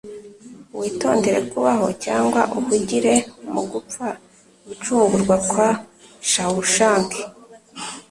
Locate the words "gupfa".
3.71-4.07